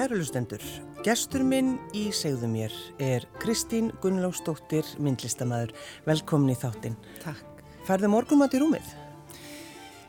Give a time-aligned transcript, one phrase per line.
[0.00, 0.62] Kærulustendur,
[1.04, 2.72] gestur minn í segðu mér
[3.04, 5.74] er Kristín Gunnlaugsdóttir, myndlistamæður.
[6.06, 6.94] Velkomin í þáttinn.
[7.20, 7.60] Takk.
[7.84, 8.94] Færðu morgumat í rúmið?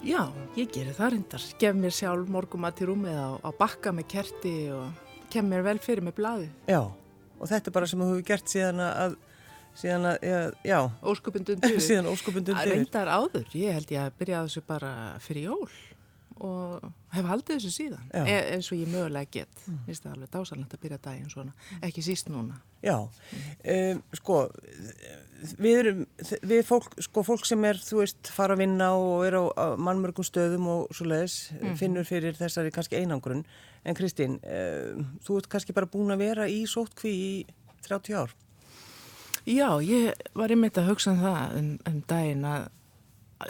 [0.07, 0.21] Já,
[0.55, 1.47] ég gerir það reyndar.
[1.59, 5.75] Gef mér sjálf morgumat í rúmið á, á bakka með kerti og kem mér vel
[5.83, 6.47] fyrir með bladi.
[6.71, 9.19] Já, og þetta er bara sem þú hefur gert síðan að,
[9.75, 10.39] síðan að, já,
[10.71, 10.79] já.
[11.03, 11.83] Óskupundun fyrir.
[11.83, 12.77] síðan óskupundun fyrir.
[12.79, 13.51] Reyndar áður.
[13.59, 15.67] Ég held ég að byrja þessu bara fyrir jól
[16.39, 18.05] og hef haldið þessu síðan.
[18.15, 19.65] E eins og ég mögulega get.
[19.65, 19.81] Mm.
[19.87, 21.53] það er alveg dásalegt að byrja daginn svona.
[21.81, 22.61] Ekki síst núna.
[22.81, 24.37] Já, um, sko
[25.61, 26.03] við erum,
[26.47, 29.43] við fólk sko fólk sem er, þú veist, fara að vinna og er á,
[29.77, 33.45] mannmörgum stöðum og svo leiðis, mm finnur fyrir þessari kannski einangrun,
[33.85, 37.31] en Kristín um, þú ert kannski bara búin að vera í sótkví í
[37.87, 38.35] 30 ár.
[39.49, 42.67] Já, ég var einmitt að hugsa um það um, um daginn að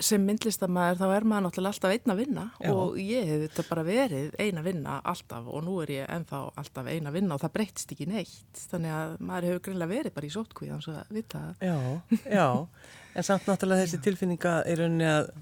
[0.03, 2.45] sem myndlistamæður þá er maður náttúrulega alltaf einn að vinna.
[2.61, 2.71] Já.
[2.71, 6.41] og ég hef þetta bara verið einn að vinna alltaf og nú er ég ennþá
[6.63, 8.63] alltaf einn að vinna og það breytst ekki neitt.
[8.71, 11.77] Þannig að maður hefur greinlega verið bara í sótkvíð þannig að vita Já,
[12.25, 12.47] já,
[13.15, 15.33] en samt náttúrulega þessi tilfinninga er rauninni að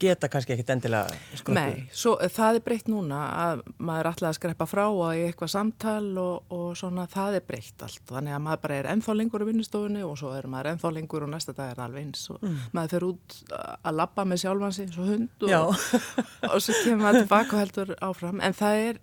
[0.00, 1.54] geta kannski ekkit endilega skröpu.
[1.56, 5.24] Nei, svo, það er breytt núna að maður er alltaf að skrepa frá og í
[5.28, 8.02] eitthvað samtal og, og svona það er breytt allt.
[8.10, 11.26] Þannig að maður bara er ennþá lengur á vinnustofunni og svo er maður ennþá lengur
[11.26, 12.60] og næsta dag er alveg eins og mm.
[12.76, 15.88] maður fer út að lappa með sjálfansi eins og hund og,
[16.52, 18.40] og svo kemur maður tilbaka og heldur áfram.
[18.44, 19.02] En það er,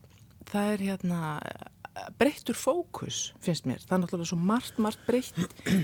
[0.51, 1.22] það er hérna
[2.19, 3.81] breyttur fókus finnst mér.
[3.83, 5.39] Það er náttúrulega svo margt, margt breytt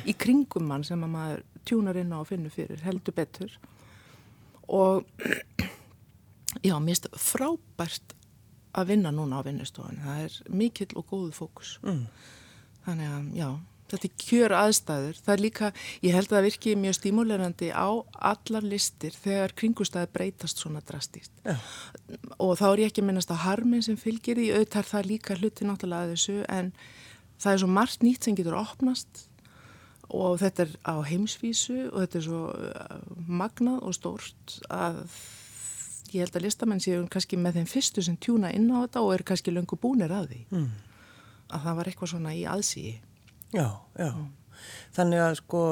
[0.08, 3.58] í kringum mann sem maður tjúnar inn á að finna fyrir heldur betur
[4.68, 5.06] og
[6.68, 8.18] já, mér finnst frábært
[8.78, 11.78] að vinna núna á vinnustofan það er mikill og góðu fókus.
[11.86, 12.06] Mm.
[12.86, 13.50] þannig að já
[13.88, 15.70] þetta er kjör aðstæður, það er líka
[16.04, 17.90] ég held að það virki mjög stímulerandi á
[18.32, 21.56] allar listir þegar kringustæði breytast svona drastíst ja.
[22.36, 25.68] og þá er ég ekki minnast á harmin sem fylgir í auðtar það líka hluti
[25.68, 26.74] náttúrulega að þessu en
[27.38, 29.24] það er svo margt nýtt sem getur opnast
[30.14, 35.02] og þetta er á heimsvísu og þetta er svo uh, magnað og stórt að
[36.14, 39.14] ég held að listamenn séu kannski með þeim fyrstu sem tjúna inn á þetta og
[39.16, 40.68] er kannski löngu búnir að því mm.
[41.52, 42.94] að það var eitthvað svona í aðsíi
[43.56, 44.30] Já, já mm.
[44.96, 45.64] þannig að sko,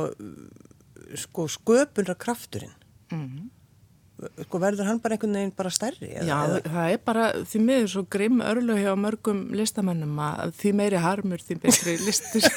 [1.25, 2.75] sko sköpunra krafturinn
[3.11, 3.51] mm
[4.45, 6.07] sko verður hann bara einhvern veginn bara stærri?
[6.15, 6.59] Eða, Já, eða?
[6.75, 11.43] það er bara því miður svo grimm örlu hjá mörgum listamennum að því meiri harmur
[11.43, 12.47] því betri listur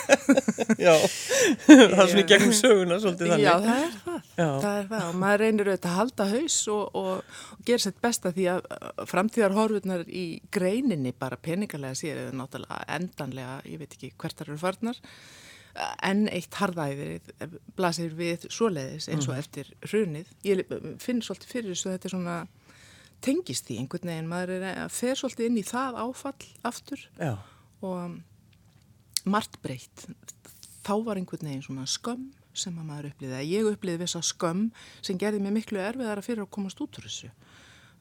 [0.78, 0.94] Já,
[1.66, 5.08] það er svona gegnum söguna svolítið þannig Já, það er það, það, er það.
[5.08, 8.70] og maður reynir auðvitað að halda haus og, og, og gera sér besta því að
[9.10, 10.24] framtíðar horfurnar í
[10.54, 15.02] greininni bara peningalega sér eða náttúrulega endanlega, ég veit ekki hvert það eru farnar
[16.05, 17.33] enn eitt harðæðið
[17.78, 19.43] blasir við svoleiðis eins og mm.
[19.43, 20.33] eftir hrunið.
[20.47, 20.65] Ég
[21.03, 22.39] finn svolítið fyrir þess að þetta er svona
[23.25, 27.33] tengist í einhvern veginn, maður er að fer svolítið inn í það áfall aftur Já.
[27.83, 28.19] og
[29.28, 30.06] margt breytt.
[30.87, 32.28] Þá var einhvern veginn svona skömm
[32.59, 33.43] sem að maður uppliði.
[33.47, 34.65] Ég uppliði þess að skömm
[35.05, 37.31] sem gerði mig miklu erfiðara fyrir að komast út úr þessu.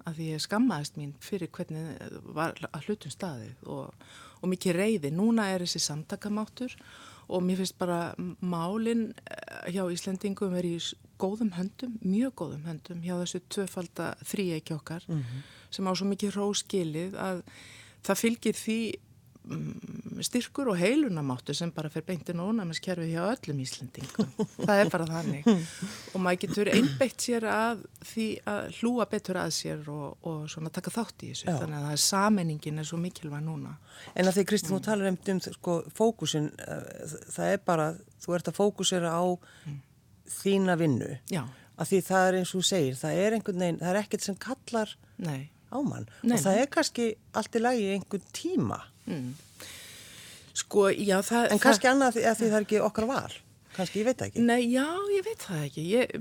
[0.07, 1.97] Að því ég skammaðist mín fyrir hvernig
[2.35, 4.07] var að hlutum staðið og,
[4.39, 5.11] og mikið reyði.
[5.13, 10.77] Núna er þessi samtakamáttur og mér finnst bara málinn eh, hjá Íslendingum er í
[11.19, 15.43] góðum höndum, mjög góðum höndum hjá þessu tvöfalda þrýeiki okkar mm -hmm.
[15.69, 17.43] sem á svo mikið róskilið að
[18.03, 18.79] það fylgir því
[20.25, 24.31] styrkur og heilunamáttu sem bara fer beintin og ónæmiskerfi hjá öllum Íslendingum.
[24.67, 25.49] það er bara þannig
[26.13, 30.73] og maður getur einbeitt sér að því að hlúa betur að sér og, og svona
[30.73, 31.59] taka þátt í þessu Já.
[31.61, 33.77] þannig að það er samenningin er svo mikilvæg núna
[34.15, 34.79] En að því Kristinn, mm.
[34.79, 37.87] þú talar um, um sko, fókusin, uh, það er bara,
[38.23, 39.77] þú ert að fókusera á mm.
[40.39, 41.11] þína vinnu.
[41.33, 41.43] Já.
[41.77, 44.25] Að því það er eins og þú segir, það er einhvern veginn, það er ekkert
[44.25, 45.41] sem kallar Nei.
[45.69, 46.07] á mann.
[46.23, 48.79] Nei, og það er kannski allt í lagi einhvern tíma.
[49.07, 49.33] Mm.
[50.57, 51.51] Sko, já, það...
[51.53, 53.35] En kannski það, annað að því, að því það er ekki okkar val.
[53.77, 54.45] Kannski, ég veit það ekki.
[54.47, 55.83] Nei, já, ég veit það ekki.
[55.91, 56.15] Ég,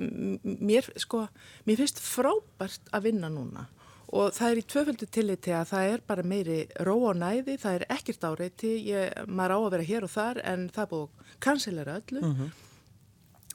[0.71, 1.23] mér, sko,
[1.69, 3.71] mér finnst frábært að vinna núna
[4.15, 7.79] og það er í tvöföldu tilliti að það er bara meiri ró og næði, það
[7.79, 11.99] er ekkert áreiti, ég, maður á að vera hér og þar en það búið kansilera
[12.00, 12.23] öllu.
[12.23, 12.53] Mm -hmm.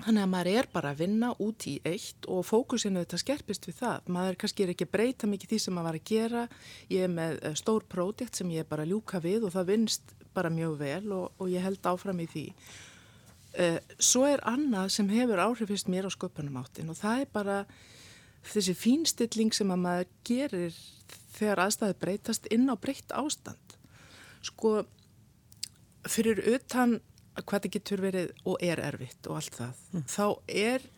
[0.02, 3.78] Þannig að maður er bara að vinna út í eitt og fókusinu þetta skerpist við
[3.82, 4.08] það.
[4.16, 6.46] Maður kannski er ekki breyta mikið því sem maður var að gera.
[6.90, 9.70] Ég er með eh, stór pródekt sem ég er bara að ljúka við og það
[9.76, 12.46] vinst bara mjög vel og, og ég held áfram í því.
[13.52, 17.58] Uh, svo er annað sem hefur áhrifist mér á sköpunum áttin og það er bara
[18.48, 20.78] þessi fínstilling sem að maður gerir
[21.36, 23.76] þegar aðstæði breytast inn á breytt ástand
[24.40, 24.86] sko
[26.08, 27.02] fyrir utan
[27.40, 30.04] hvað það getur verið og er erfitt og allt það mm.
[30.12, 30.26] þá
[30.66, 30.90] er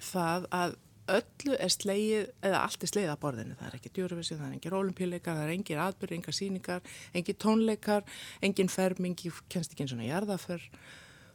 [0.00, 0.78] það að
[1.12, 3.56] öllu er sleið, eða allt er sleið að borðinu.
[3.58, 7.38] Það er ekki djúruvissi, það er engin rólumpíleikar, það er engin aðbyrð, engin síningar, engin
[7.42, 8.04] tónleikar,
[8.46, 10.66] engin fermingi, kennst ekki eins og jarðaför.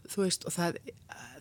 [0.07, 0.79] Þú veist, og það,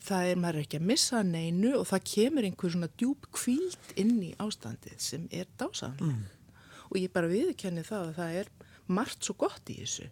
[0.03, 4.17] það er maður ekki að missa neinu og það kemur einhver svona djúb kvíld inn
[4.27, 6.11] í ástandið sem er dásamlega.
[6.11, 6.65] Mm.
[6.91, 8.55] Og ég bara viðkenni það að það er
[8.91, 10.11] margt svo gott í þessu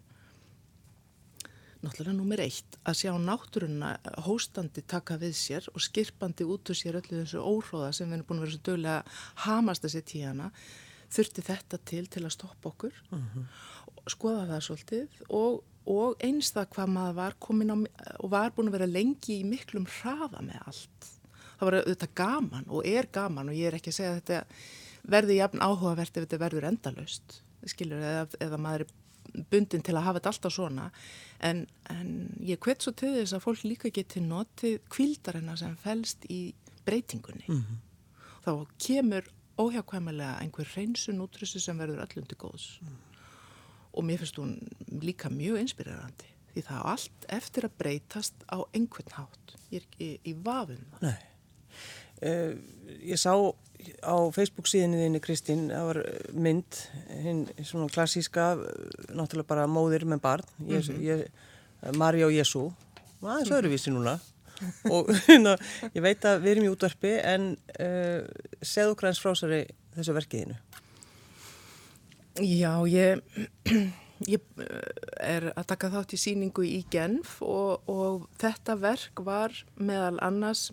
[1.85, 3.91] náttúrulega nummer eitt að sjá náttúruna
[4.25, 8.27] hóstandi taka við sér og skirpandi út úr sér öllu þessu óhróða sem við erum
[8.29, 8.97] búin að vera svo dögulega
[9.45, 10.49] hamast að setja í hana
[11.15, 13.45] þurfti þetta til til að stoppa okkur uh mhm.
[13.45, 14.09] -huh.
[14.11, 17.77] skoða það svolítið og, og einstað hvað maður var komin á
[18.19, 21.11] og var búin að vera lengi í miklum hraða með allt
[21.57, 24.43] það var auðvitað gaman og er gaman og ég er ekki að segja að þetta
[25.05, 28.93] verði jafn áhugavert ef þetta verður endalöst skilur, eða, eða maður er
[29.51, 30.89] bundin til að hafa þetta alltaf svona.
[31.43, 32.11] En, en
[32.43, 36.53] ég hvet svo til þess að fólk líka geti notið kvildarina sem fælst í
[36.85, 37.45] breytingunni.
[37.47, 37.81] Mm -hmm.
[38.45, 42.79] þá kemur óhjákvæmilega einhver reynsun útrúsi sem verður öllundi góðs.
[42.81, 42.97] Mm.
[43.95, 44.59] og mér finnst hún
[45.01, 49.55] líka mjög inspirerandi því það allt eftir að breytast á einhvern hátt.
[49.71, 51.01] Ég er ekki í vafum það.
[51.01, 51.34] Nei
[52.25, 52.55] uh,
[53.05, 53.33] Ég sá
[54.01, 55.99] á Facebook síðinu þinni Kristín, það var
[56.33, 56.77] mynd
[57.21, 58.55] hinn svona klassíska
[59.13, 61.01] náttúrulega bara móðir með barn mm -hmm.
[61.05, 61.27] ég,
[61.97, 62.71] Mari og Jésu
[63.21, 64.19] það er svo öruvísi núna.
[64.89, 65.09] Og
[65.45, 65.57] ná,
[65.93, 68.23] ég veit að við erum í útvarpi en uh,
[68.61, 70.55] segðu græns frásari þessu verkiðinu
[72.39, 73.19] Já, ég
[74.33, 74.39] ég
[75.19, 80.69] er að taka þátt í síningu í Genf og, og þetta verk var meðal annars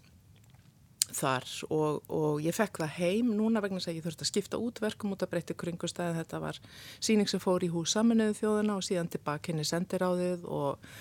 [1.16, 4.80] þar og, og ég fekk það heim núna vegna að ég þurfti að skipta út
[4.82, 6.60] verkum út að breytta kringustæði þetta var
[6.98, 10.92] síning sem fór í hús saminuðu þjóðuna og síðan tilbaka henni sendiráðið og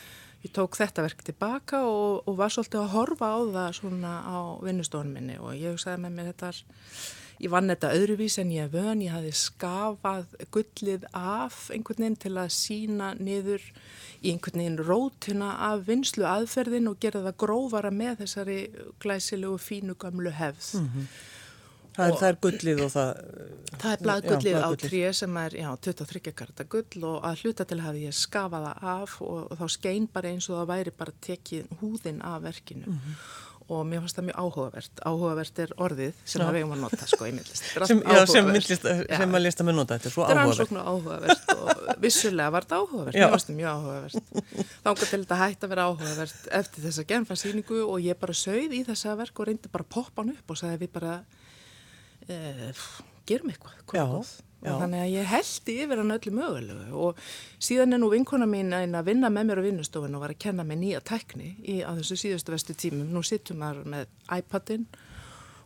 [0.41, 4.37] ég tók þetta verk tilbaka og, og var svolítið að horfa á það svona á
[4.65, 6.53] vinnustofunum minni og ég hugsaði með mér þetta
[7.41, 12.35] Ég vann þetta öðruvís en ég vön, ég hafi skafað gullið af einhvern veginn til
[12.37, 13.65] að sína niður
[14.21, 18.59] í einhvern veginn rótina af vinslu aðferðin og gera það grófara með þessari
[19.01, 20.73] glæsilegu fínu gamlu hefð.
[20.77, 21.11] Mm -hmm.
[21.91, 23.09] Það er, það er gullið og það...
[23.81, 27.81] Það er bladgullið á tríu sem er, já, 23 karta gull og að hluta til
[27.81, 31.65] hafi ég skafaða af og, og þá skein bara eins og það væri bara tekið
[31.81, 32.85] húðin af verkinu.
[32.87, 35.01] Mm -hmm og mér fannst það mjög áhugavert.
[35.07, 37.69] Áhugavert er orðið sem við hefum að nota sko í myndlist.
[37.87, 38.87] Sem, já, sem, myndlist,
[39.21, 40.75] sem að lista með nota þetta er svo áhugavert.
[40.91, 43.17] áhugavert og vissulega var þetta áhugavert.
[43.17, 44.15] Mér fannst þetta mjög áhugavert.
[44.81, 48.77] Þá engar til þetta hætti að vera áhugavert eftir þessa genfarsýningu og ég bara sögð
[48.77, 51.17] í þessa verk og reyndi bara að poppa hann upp og sagði við bara
[52.27, 52.87] eh,
[53.29, 54.05] gerum eitthvað já
[54.61, 54.75] Já.
[54.75, 57.21] og þannig að ég held yfir hann öllu mögulegu og
[57.57, 60.65] síðan er nú vinkona mín að vinna með mér á vinnustofun og var að kenna
[60.67, 63.09] mig nýja tekni í, á þessu síðustu vestu tímum.
[63.09, 64.85] Nú sittum maður með iPadin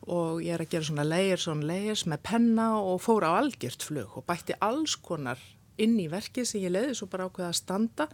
[0.05, 3.83] og ég er að gera svona layers on layers með penna og fór á algjört
[3.83, 5.41] flug og bætti alls konar
[5.81, 8.07] inn í verkið sem ég leiði svo bara ákveða að standa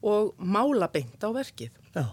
[0.00, 1.76] og mála beint á verkið.
[1.92, 2.06] Já.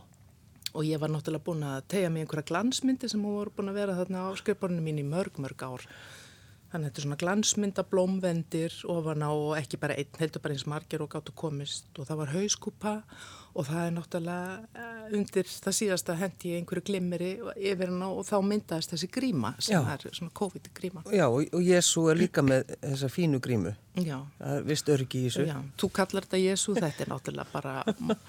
[0.76, 3.96] Og ég var náttúrulega búin að tegja mig einhverja glansmyndi sem voru búin að vera
[3.98, 5.86] þarna á skrifborinu mín í mörg, mörg ár.
[6.68, 10.58] Þannig að þetta er svona glansmynda blómvendir ofan á og ekki bara einn, heldur bara
[10.58, 11.88] eins margir og gáttu komist.
[11.96, 12.94] Og það var hauskúpa
[13.56, 18.38] og það er náttúrulega eh, undir það síðasta hendi einhverju glimmeri yfir hann og þá
[18.46, 19.94] myndaðist þessi gríma sem Já.
[19.94, 21.04] er svona COVID-gríma.
[21.16, 23.74] Já og, og Jésu er líka með þessa fínu grímu.
[23.98, 24.20] Já.
[24.38, 25.46] Það er vist örgi í þessu.
[25.48, 27.74] Já, þú kallar þetta Jésu, þetta er náttúrulega bara,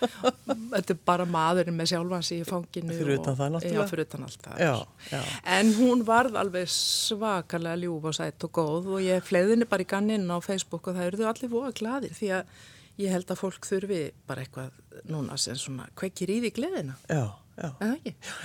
[0.78, 2.96] þetta er bara maðurinn með sjálfansi í fanginu.
[2.96, 3.82] Fyrir utan það náttúrulega.
[3.82, 4.64] Já, fyrir utan allt það.
[4.64, 4.72] Já,
[5.12, 5.20] já.
[5.58, 9.92] En hún varð alveg svakalega ljúf og sætt og góð og ég fleiðinni bara í
[9.92, 12.58] ganninn á Facebook og það eruðu allir voða gladir því að
[12.98, 16.96] ég held að fólk þurfi bara eitthvað núna sem svona kveikir í því gleðina.
[17.06, 17.68] Já, já.
[17.84, 17.94] En,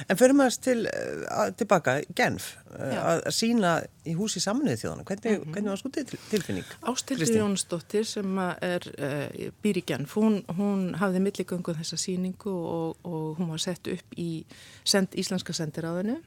[0.09, 3.75] en fyrir maður til, uh, tilbaka, Genf, uh, að sína
[4.09, 5.55] í húsi saminuðið þjóðana, hvernig, mm -hmm.
[5.55, 6.75] hvernig var sko til, tilfinning?
[6.91, 13.01] Ástildur Jónsdóttir sem er uh, býr í Genf, hún, hún hafði milligöngu þessa síningu og,
[13.03, 14.45] og hún var sett upp í
[14.83, 16.21] send, Íslenska sendiráðinu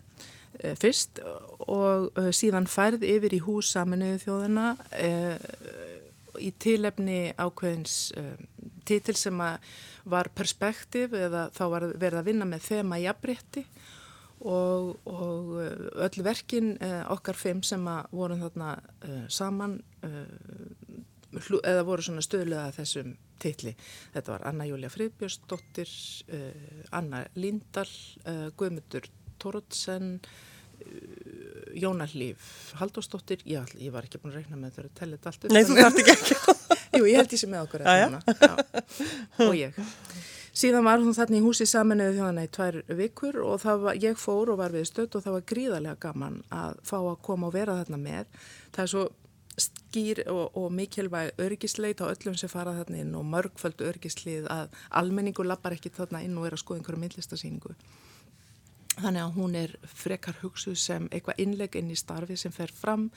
[0.81, 1.19] fyrst
[1.69, 4.69] og síðan færð yfir í hús saminuðið þjóðana
[6.43, 8.47] í tilefni ákveðins um,
[8.87, 9.43] títil sem
[10.07, 13.65] var perspektiv eða þá var verið að vinna með þema jafnrétti
[14.45, 19.81] og, og uh, öll verkin uh, okkar fimm sem vorum þarna uh, saman
[21.67, 23.75] eða voru stöðlega þessum titli.
[24.15, 25.91] Þetta var Anna Júlia Friðbjörnsdóttir,
[26.97, 27.89] Anna Líndal,
[28.25, 29.11] uh, Guðmundur
[29.43, 30.15] Tórótsen
[31.83, 35.45] Jónallíf Haldósdóttir, já, ég var ekki búin að reyna með þau að tella þetta allt
[35.45, 35.53] upp.
[35.53, 36.57] Nei, þú þarft ekki ekki.
[36.97, 39.81] Jú, ég held því sem með okkur það og ég.
[40.57, 44.55] síðan var hún þarna í húsi saminuðu þjóðana í tvær vikur og var, ég fór
[44.55, 47.77] og var við stödd og það var gríðarlega gaman að fá að koma og vera
[47.83, 48.43] þarna með.
[48.73, 49.05] Það er svo
[49.57, 54.75] skýr og, og mikilvæg örgisleit á öllum sem fara þarna inn og mörgföld örgislið að
[55.01, 57.73] almenningu lappar ekki þarna inn og er að skoða einhverju myndlistasýningu.
[58.97, 63.11] Þannig að hún er frekar hugsuð sem eitthvað innleg inn í starfi sem fer fram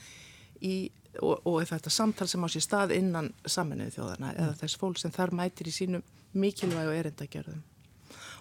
[0.60, 0.90] í,
[1.22, 4.40] og, og þetta samtal sem á sér stað innan saminuðu þjóðana mm.
[4.44, 6.04] eða þess fólk sem þar mætir í sínum
[6.36, 7.62] mikilvæg og erindagjörðum.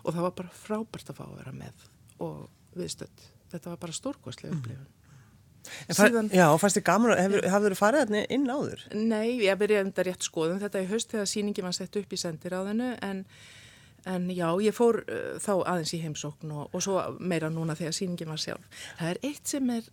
[0.03, 1.89] Og það var bara frábært að fá að vera með
[2.23, 2.39] og
[2.77, 3.27] viðstöld.
[3.49, 4.59] Þetta var bara stórkostlega mm.
[4.59, 4.95] upplifun.
[5.91, 7.13] Síðan, já, og fannst þið gaman,
[7.51, 8.83] hafðu þið farið hérna inn áður?
[8.95, 12.19] Nei, ég byrjaði enda rétt skoðum þetta í haust þegar síningi var sett upp í
[12.19, 13.23] sendiráðinu en,
[14.05, 17.97] en já, ég fór uh, þá aðeins í heimsókn og, og svo meira núna þegar
[17.97, 18.85] síningi var sjálf.
[18.99, 19.89] Það er eitt sem er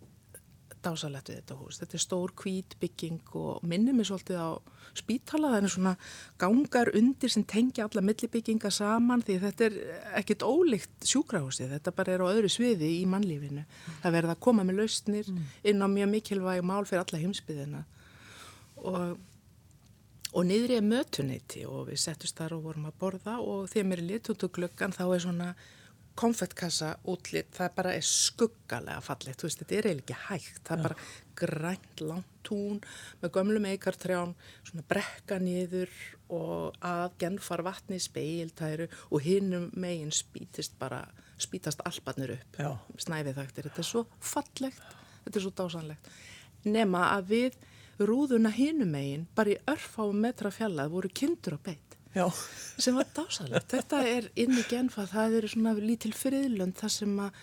[0.87, 1.79] dásalett við þetta hús.
[1.81, 4.49] Þetta er stór kvít bygging og minnir mér svolítið á
[4.97, 5.51] spítala.
[5.53, 5.93] Það er svona
[6.41, 9.77] gangar undir sem tengja alla millibygginga saman því þetta er
[10.21, 11.73] ekkit ólíkt sjúkrahúsið.
[11.75, 13.65] Þetta bara er á öðru sviði í mannlífinu.
[14.03, 15.47] Það verða að koma með lausnir mm.
[15.71, 17.83] inn á mjög mikilvæg mál fyrir alla heimsbyðina.
[18.77, 19.17] Og,
[20.37, 24.03] og niðri er mötuneyti og við settust þar og vorum að borða og þegar mér
[24.03, 25.49] er litut og glöggan þá er svona
[26.17, 30.77] konfettkassa útlitt, það bara er skuggalega fallið, þú veist, þetta er eiginlega ekki hægt, það
[30.77, 30.97] er bara
[31.37, 32.79] grænt, langt tún
[33.21, 34.33] með gömlum eikartrján,
[34.65, 35.93] svona brekka niður
[36.33, 41.03] og að genfar vatni speiltæru og hinnum megin spítist bara,
[41.37, 42.61] spítast albarnir upp,
[42.97, 46.13] snæfið þaktir, þetta er svo fallegt, þetta er svo dásanlegt,
[46.65, 47.61] nema að við
[47.99, 52.27] rúðuna hinnum megin, bara í örfáum metra fjallað voru kindur á beitt Já.
[52.77, 53.69] sem var dásalegt.
[53.73, 57.41] Þetta er inn í genfað, það eru svona lítil friðlönd þar sem að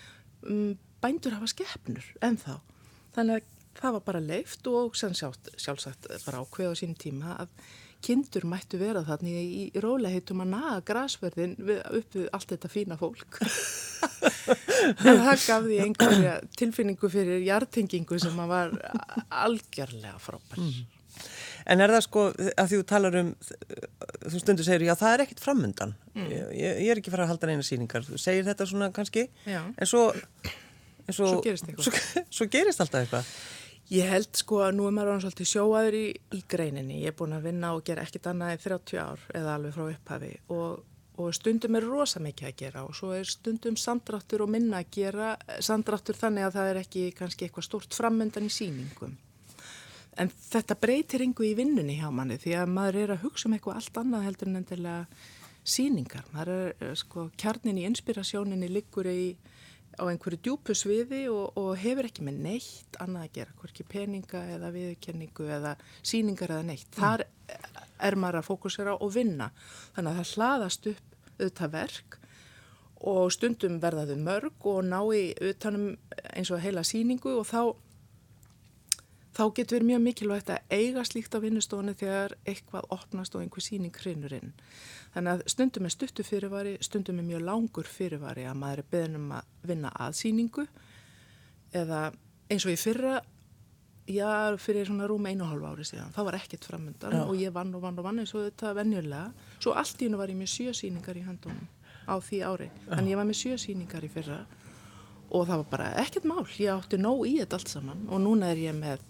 [0.49, 0.71] um,
[1.03, 2.55] bændur hafa skeppnur en þá.
[3.15, 7.51] Þannig að það var bara leift og sjálft, sjálfsagt bara ákveð á sín tíma að
[8.05, 12.97] kindur mættu vera þarna í, í róliheitum að naga græsverðin upp við allt þetta fína
[12.99, 13.39] fólk.
[15.07, 18.75] en það gaf því einhverja tilfinningu fyrir hjartengingu sem var
[19.45, 20.61] algjörlega frábær.
[20.61, 20.83] Mm.
[21.65, 22.23] En er það sko,
[22.61, 23.31] að þú talar um,
[24.27, 26.27] þú stundur segir, já það er ekkit framundan, mm.
[26.53, 29.63] ég, ég er ekki fara að halda neina síningar, þú segir þetta svona kannski, já.
[29.65, 33.31] en svo, en svo, svo, gerist svo, svo gerist alltaf eitthvað.
[33.93, 37.17] Ég held sko að nú er maður alveg svolítið sjóaður í, í greininni, ég er
[37.19, 40.79] búin að vinna og gera ekkit annað í 30 ár eða alveg frá upphafi og,
[41.21, 44.89] og stundum er rosa mikið að gera og svo er stundum samdráttur og minna að
[44.97, 49.13] gera, samdráttur þannig að það er ekki kannski eitthvað stort framundan í síningum.
[50.17, 53.55] En þetta breytir yngu í vinnunni hjá manni því að maður er að hugsa um
[53.57, 55.01] eitthvað allt annað heldur en endilega
[55.65, 56.23] síningar.
[56.33, 59.35] Maður er, eh, sko, kjarnin í inspirasjóninni liggur í,
[59.95, 64.43] á einhverju djúpu sviði og, og hefur ekki með neitt annað að gera, hvorki peninga
[64.55, 66.89] eða viðkenningu eða síningar eða neitt.
[66.91, 67.01] Mm.
[67.01, 67.25] Þar
[68.09, 69.49] er maður að fókusera og vinna.
[69.95, 72.19] Þannig að það hlaðast upp auðvitað verk
[73.05, 75.89] og stundum verðaðu mörg og ná í auðvitaðnum
[76.31, 77.61] eins og heila síningu og þá
[79.35, 83.63] þá getur verið mjög mikilvægt að eiga slíkt á vinnustofunni þegar eitthvað opnast og einhver
[83.63, 84.53] síning hrinur inn.
[85.15, 89.31] Þannig að stundum er stuttu fyrirvari, stundum er mjög langur fyrirvari að maður er beðnum
[89.35, 90.67] að vinna aðsíningu
[91.75, 92.01] eða
[92.51, 93.15] eins og í fyrra,
[94.07, 97.55] já, fyrir svona rúm einu og hálfu ári síðan, þá var ekkert framöndan og ég
[97.55, 99.31] vann og vann og vann eins og þetta venjulega.
[99.57, 101.65] Svo allt í hennu var ég með sjö síningar í handunum
[102.05, 104.43] á því ári, en ég var með sjö síningar í fyrra
[105.33, 108.51] og það var bara ekkert mál, ég átti nóg í þetta allt saman og núna
[108.53, 109.01] er ég með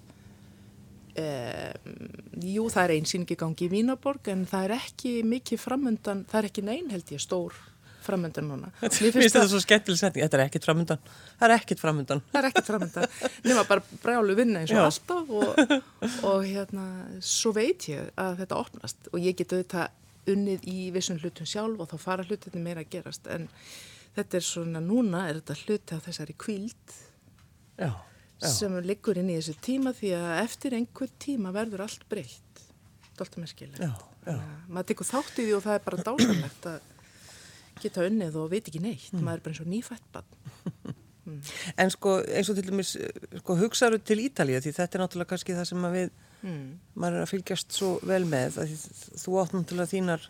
[1.16, 2.10] Um,
[2.44, 6.48] jú, það er einsýningi gangi í Vínaborg en það er ekki mikið framöndan, það er
[6.50, 7.56] ekki neyn held ég stór
[8.04, 8.72] framöndan núna.
[8.84, 11.06] Mér finnst þetta svo skemmtileg setning, þetta er ekkit framöndan,
[11.40, 12.22] það er ekkit framöndan.
[12.34, 13.14] Það er ekkit framöndan,
[13.48, 14.90] nema bara brjálu vinna eins og Já.
[14.90, 15.72] alltaf og,
[16.34, 16.88] og hérna,
[17.24, 21.80] svo veit ég að þetta opnast og ég get auðvitað unnið í vissum hlutum sjálf
[21.80, 23.48] og þá fara hlutinni meira að gerast en
[24.18, 27.00] þetta er svona, núna er þetta hluti af þessari kvíld.
[27.80, 27.94] Já
[28.46, 28.54] Já.
[28.54, 32.62] sem liggur inn í þessu tíma því að eftir einhver tíma verður allt breytt
[33.16, 33.94] er alltaf merkilega
[34.68, 36.92] maður tekur þátt í því og það er bara dásanlegt að
[37.82, 39.24] geta unnið og veit ekki neitt mm.
[39.24, 40.30] maður er bara eins og nýfætt bann
[41.28, 41.42] mm.
[41.84, 42.96] En sko eins og til dæmis
[43.42, 46.10] sko, hugsaður til Ítalija því þetta er náttúrulega kannski það sem við
[46.42, 46.66] mm.
[46.96, 48.60] maður er að fylgjast svo vel með
[49.22, 50.28] þú átt náttúrulega þínar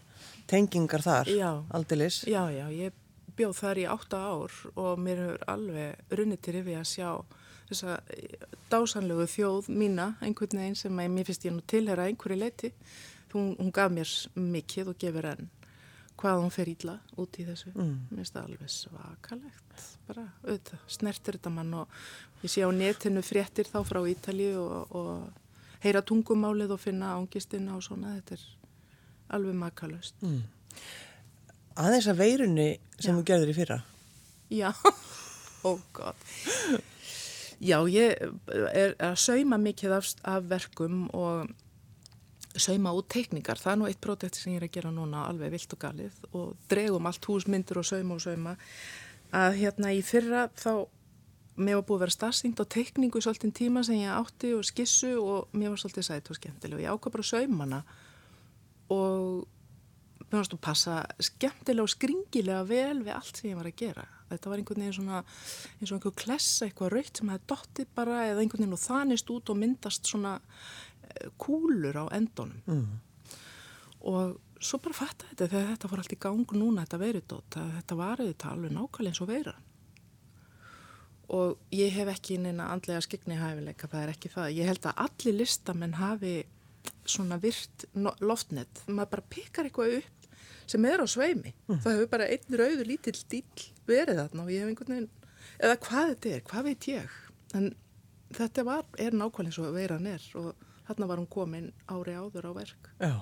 [0.49, 1.49] tengingar þar já.
[1.73, 3.01] aldilis Já, já, ég
[3.35, 7.09] bjóð þar í átta ár og mér hefur alveg runnið til yfir að sjá
[7.69, 7.99] þessa
[8.71, 12.71] dásanlegu þjóð mína, einhvern veginn sem að mér finnst ég nú tilhera einhverju leiti
[13.35, 15.49] hún, hún gaf mér mikið og gefur enn
[16.15, 17.95] hvað hún fer íla út í þessu mm.
[18.09, 23.23] mér finnst það alveg svakalegt bara auðvitað, snertir þetta mann og ég sé á netinu
[23.25, 28.45] fréttir þá frá Ítali og, og heyra tungumálið og finna ángistina og svona, þetta er
[29.35, 30.41] alveg makalust mm.
[31.83, 33.17] aðeins að veirunni sem Já.
[33.17, 33.79] þú gerður í fyrra.
[34.53, 34.69] Já,
[35.67, 36.27] oh god.
[37.63, 38.17] Já, ég
[38.75, 41.51] er að sauma mikið af, af verkum og
[42.55, 43.59] sauma út teikningar.
[43.59, 46.19] Það er nú eitt prótekt sem ég er að gera núna alveg vilt og galið
[46.31, 48.55] og dregum allt húsmyndur og sauma og sauma.
[49.35, 50.85] Að hérna í fyrra þá
[51.55, 55.13] mér var búið að vera starfsyngt á teikningu svolítið tíma sem ég átti og skissu
[55.21, 57.81] og mér var svolítið sætt og skemmtileg og ég ákvað bara saumana
[58.91, 59.45] og
[60.35, 64.05] mér varst að passa skemmtilega og skringilega vel við allt sem ég var að gera.
[64.29, 68.21] Þetta var einhvern veginn svona eins og einhver klessa, eitthvað raukt sem hefði dottið bara
[68.29, 72.61] eða einhvern veginn og þanist út og myndast svona eh, kúlur á endunum.
[72.65, 73.37] Mm.
[74.05, 77.57] Og svo bara fatta þetta þegar þetta fór allt í gang núna, þetta verið dótt,
[77.59, 79.55] þetta var auðvitað alveg nákvæmlega eins og veira
[81.33, 84.51] og ég hef ekki neina andlega skegni hæfileika, það er ekki það.
[84.59, 86.35] Ég held að allir listamenn hafi
[87.05, 87.85] svona virt
[88.21, 90.14] loftnett, maður bara pekar eitthvað upp
[90.71, 91.53] sem er á sveimi.
[91.67, 91.79] Mm.
[91.83, 95.09] Það hefur bara einn rauður lítill dýll verið þarna og ég hef einhvern veginn,
[95.59, 97.17] eða hvað þetta er, hvað veit ég.
[97.55, 97.69] En
[98.35, 102.49] þetta var, er nákvæmlega eins og veiran er og þarna var hún komin ári áður
[102.49, 102.91] á verk.
[102.99, 103.15] Já.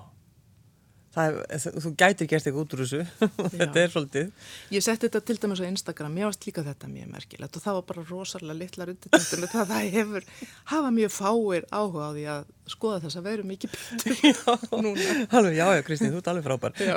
[1.13, 1.35] Það,
[1.83, 3.01] þú gætir gert eitthvað út úr þessu,
[3.59, 4.31] þetta er svolítið.
[4.73, 7.77] Ég setti þetta til dæmis á Instagram, ég varst líka þetta mjög merkilegt og það
[7.77, 10.27] var bara rosalega litlar undirtættunni það það hefur,
[10.73, 15.07] hafa mjög fáir áhuga á því að skoða þess að veru mikið betur núna.
[15.29, 16.77] Alveg, já, já, Kristín, þú ert alveg frábær.
[16.81, 16.95] Já,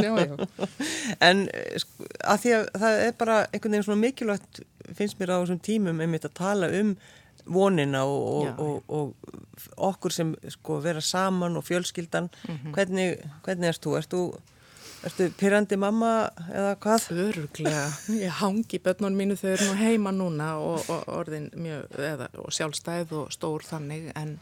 [0.00, 0.68] já, já.
[1.28, 1.44] En
[1.82, 4.62] sko, að því að það er bara einhvern veginn svona mikilvægt,
[4.96, 6.96] finnst mér á þessum tímum einmitt að tala um
[7.44, 12.72] vonina og, og, og, og okkur sem sko vera saman og fjölskyldan mm -hmm.
[12.72, 13.96] hvernig, hvernig erst þú?
[13.96, 14.32] Erst þú
[15.02, 17.06] Erstu pyrrandi mamma eða hvað?
[17.24, 17.86] Öruglega,
[18.22, 22.54] ég hangi börnun mínu þau eru nú heima núna og, og orðin mjög, eða og
[22.54, 24.36] sjálfstæð og stór þannig en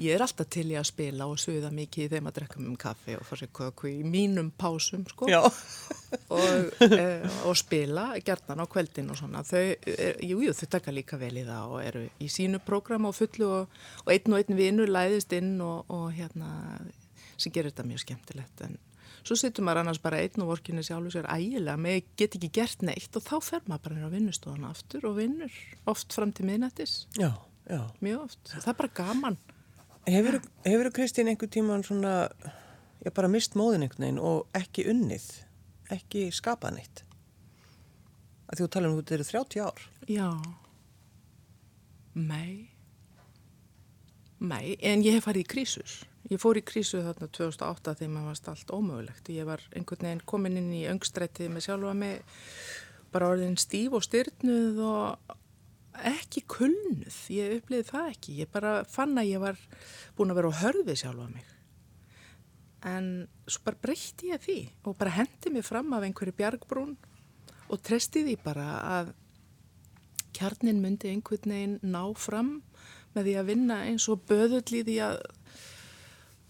[0.00, 3.16] ég er alltaf til ég að spila og suða mikið þegar maður drekka um kaffi
[3.18, 5.28] og fara sér köku í mínum pásum sko.
[6.12, 7.04] Og, e,
[7.48, 9.40] og spila gertan á kveldin og svona.
[9.48, 13.08] Þau, e, jú, jú, þau taka líka vel í það og eru í sínu prógram
[13.08, 16.50] á fullu og, og einn og einn vinur læðist inn og, og hérna
[17.40, 18.64] sem gerir þetta mjög skemmtilegt.
[18.66, 18.76] En
[19.22, 22.84] svo sittur maður annars bara einn og vorkinni sjálfur sér ægilega, með get ekki gert
[22.86, 25.58] neitt og þá fer maður bara á vinnustofana aftur og vinnur
[25.90, 27.02] oft fram til minnættis
[28.02, 29.38] mjög oft, það er bara gaman
[30.02, 32.26] Hefur þú Kristín einhver tíman svona,
[33.04, 35.26] ég bara mist móðin einhvern veginn og ekki unnið,
[35.94, 37.02] ekki skapað neitt?
[38.50, 39.84] Að þú tala um að þetta eru 30 ár.
[40.10, 40.28] Já,
[42.18, 42.72] mei,
[44.42, 46.00] mei, en ég hef farið í krísus.
[46.32, 49.30] Ég fór í krísu þarna 2008 þegar maður varst allt ómögulegt.
[49.30, 52.26] Ég var einhvern veginn komin inn í öngstrættið með sjálfa mig,
[53.14, 55.38] bara orðin stíf og styrnuð og
[56.12, 58.36] ekki kulnuð, ég uppliði það ekki.
[58.42, 59.58] Ég bara fann að ég var
[60.16, 61.48] búin að vera á hörði sjálfa mig.
[62.88, 63.08] En
[63.46, 66.96] svo bara breytti ég því og bara hendi mig fram af einhverju bjargbrún
[67.68, 68.66] og treysti því bara
[68.98, 69.12] að
[70.34, 72.56] kjarnin myndi einhvern veginn ná fram
[73.12, 75.22] með því að vinna eins og böðull í því að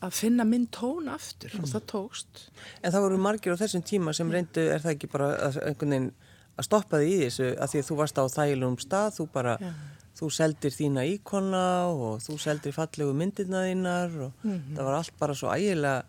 [0.02, 1.52] að finna minn tón aftur.
[1.54, 1.62] Mm.
[1.62, 2.44] og það tókst.
[2.82, 6.08] En það voru margir á þessum tíma sem reyndu, er það ekki bara einhvern veginn
[6.56, 9.58] að stoppa þig í þessu að því að þú varst á þælum stað, þú bara,
[9.60, 9.70] Já.
[10.18, 14.74] þú seldir þína íkonna og þú seldir fallegu myndirna þínar og mm -hmm.
[14.76, 16.02] það var allt bara svo ægilega,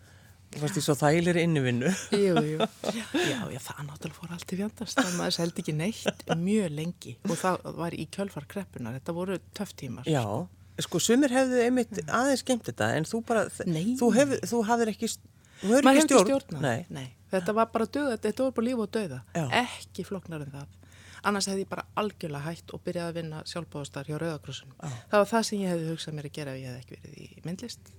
[0.54, 1.90] þú varst í svo þælir innivinnu.
[2.12, 2.58] Jú, jú,
[3.32, 7.16] já, já, það náttúrulega fór allt í fjandast, það maður seldi ekki neitt mjög lengi
[7.24, 10.04] og það var í kjölfar kreppunar, þetta voru töff tímar.
[10.06, 10.46] Já,
[10.78, 13.96] sko, sumir hefðu einmitt aðeins skemmt þetta en þú bara, Nei.
[13.96, 15.33] þú, hef, þú hafðir ekki, þú
[15.72, 16.30] hefur ekki stjórn.
[16.30, 16.62] stjórn.
[16.62, 17.06] Nei, nei.
[17.34, 19.44] Þetta var bara döða, þetta var bara líf og döða, Já.
[19.64, 20.80] ekki floknar en það.
[21.24, 24.74] Annars hefði ég bara algjörlega hægt og byrjaði að vinna sjálfbóðastar hjá Rauðakrossunum.
[25.10, 27.20] Það var það sem ég hefði hugsað mér að gera ef ég hefði ekki verið
[27.24, 27.92] í myndlist.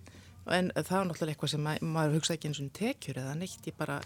[0.46, 3.66] En það var náttúrulega eitthvað sem maður, maður hugsaði ekki eins og tekjur eða neitt.
[3.66, 3.98] Ég bara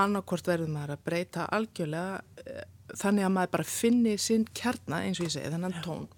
[0.00, 2.64] annarkort verður maður að breyta algjörlega eh,
[2.96, 6.08] þannig að maður bara finni sinn kjarna eins og ég segi, þennan tón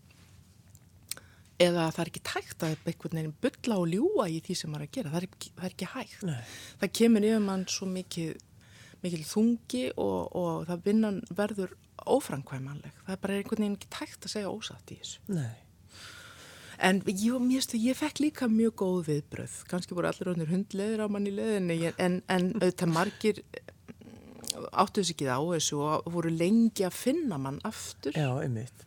[1.62, 4.84] eða það er ekki tægt að einhvern veginn bylla og ljúa í því sem maður
[4.84, 5.12] er að gera.
[5.12, 6.24] Það er ekki, það er ekki hægt.
[6.28, 6.40] Nei.
[6.82, 8.32] það kemur yfir mann svo mikið
[9.02, 11.74] mikil þungi og, og það vinnan verður
[12.12, 12.94] óframkvæmanleg.
[13.06, 15.26] Það er bara einhvern veginn ekki tægt að segja ósatt í þessu.
[15.32, 15.52] Nei.
[16.82, 21.06] en ég, ég, ég fekk líka mjög góð viðbröð kannski voru allir önnur hundleður á
[21.14, 23.42] mann í leðinni en, en auðvitað margir
[24.72, 28.16] áttuðs ekki á þessu og voru lengi að finna mann aftur.
[28.16, 28.86] Já, einmitt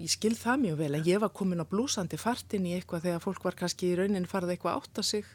[0.00, 3.24] Ég skil það mjög vel en ég var komin á blúsandi fartin í eitthvað þegar
[3.24, 5.32] fólk var kannski í raunin farið eitthvað átt að sig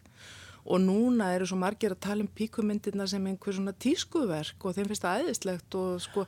[0.67, 4.89] og núna eru svo margir að tala um píkumyndirna sem einhver svona tískuverk og þeim
[4.89, 6.25] finnst það aðeinslegt og sko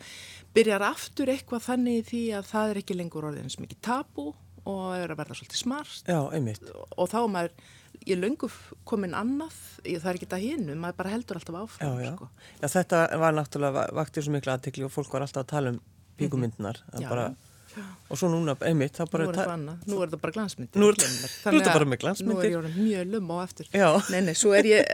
[0.56, 4.30] byrjar aftur eitthvað þannig því að það er ekki lengur orðin sem ekki tabu
[4.70, 7.60] og er að verða svolítið smart Já, og þá er maður
[8.06, 8.50] ég er löngu
[8.88, 12.00] komin annað, ég, það er ekki það hinu, maður bara heldur alltaf áfram.
[12.00, 12.14] Já, já.
[12.16, 12.30] Sko.
[12.62, 15.80] já þetta var náttúrulega vaktir svo miklu aðtekli og fólk var alltaf að tala um
[16.20, 16.82] píkumyndunar.
[16.94, 17.10] Mm Já.
[17.10, 17.28] bara,
[18.10, 19.24] og svo núna, einmitt, þá Nú bara...
[19.26, 20.80] er ta- þetta annað, nú er þetta bara glansmyndir.
[20.82, 22.44] Nú er þetta- Þannig nú er þetta að bara með Nú glansmyndir.
[22.46, 23.70] er ég orðin mjög lum á eftir.
[23.74, 23.90] Já.
[24.10, 24.94] Nei, nei, svo er ég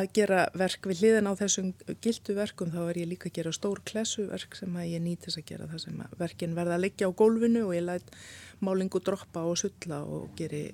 [0.00, 1.68] að gera verk við hliðin á þessum
[2.04, 5.46] gildu verkum, þá er ég líka að gera stór klessuverk sem að ég nýtis að
[5.52, 8.10] gera það sem að verkin verða að liggja á gólfinu og ég læt
[8.60, 10.64] málingu droppa og sulla og geri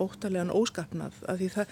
[0.00, 1.66] óttalegan óskapnað af því það,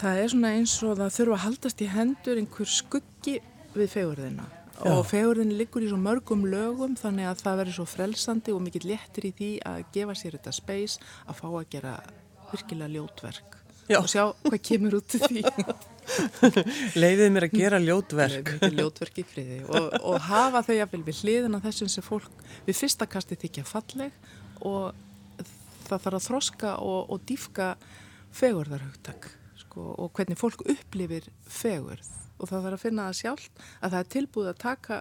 [0.00, 3.34] það er svona eins og það þurfa að haldast í hendur einhver skuggi
[3.74, 4.46] við fegurðina
[4.82, 8.88] og fegurðin liggur í svo mörgum lögum þannig að það verður svo frelsandi og mikill
[8.90, 11.98] léttir í því að gefa sér þetta space að fá að gera
[12.50, 13.60] virkilega ljótverk.
[13.84, 13.98] Já.
[14.00, 15.42] og sjá hvað kemur út í því.
[17.02, 18.54] Leiðið mér að gera ljótverk.
[18.56, 19.58] mikið ljótverk í friði.
[19.68, 24.16] Og, og hafa þau jafnvel við hliðina þessum sem fólk við fyrsta kasti þykja falleg
[24.64, 24.96] og
[25.84, 27.70] það þarf að þroska og, og dýfka
[28.34, 29.28] fegurðarhugtak
[29.66, 33.98] sko, og hvernig fólk upplifir fegurð og það þarf að finna það sjálft að það
[34.00, 35.00] er tilbúið að taka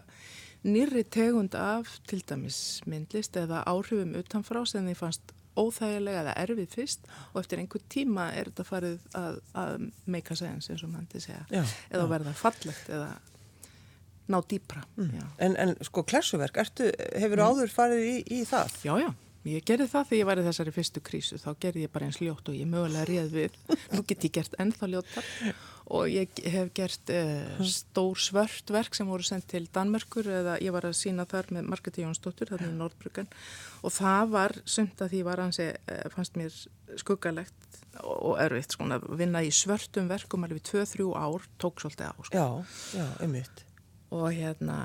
[0.64, 6.72] nýri tegund af til dæmis myndlist eða áhrifum utanfrá sem því fannst óþægilega eða erfið
[6.72, 9.74] fyrst og eftir einhver tíma er þetta farið að, að
[10.10, 11.44] make a sense eins og mann til segja.
[11.54, 11.62] Já,
[11.94, 13.12] eða verða fallegt eða
[14.32, 15.26] ná dýpra já.
[15.44, 18.80] En, en sko, klessuverk, ertu, hefur áður farið í, í það?
[18.88, 19.10] já, já,
[19.52, 21.40] ég gerði það þegar ég var í þessari fyrstu krísu.
[21.44, 23.62] Þá gerði ég bara eins ljótt og ég mögulega réð við.
[23.94, 25.30] Nú get ég gert ennþá ljóttar
[25.92, 30.74] og ég hef gert uh, stór svört verk sem voru sendt til Danmörkur eða ég
[30.76, 33.30] var að sína þar með Margreti Jónsdóttur þarna í Nordbruggan
[33.84, 36.56] og það var sumt að því var hansi uh, fannst mér
[37.02, 42.16] skuggalegt og, erfitt sko að vinna í svörtum verkum alveg 2-3 ár tók svolítið á
[42.24, 42.34] sko.
[42.34, 42.48] Já,
[42.98, 43.66] já, einmitt.
[44.14, 44.78] og hérna